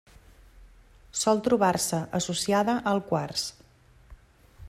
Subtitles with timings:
[1.19, 3.47] Sol trobar-se associada al quars.